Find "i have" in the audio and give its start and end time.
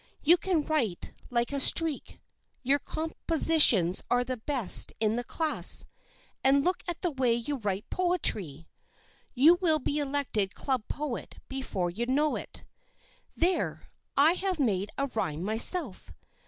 14.17-14.59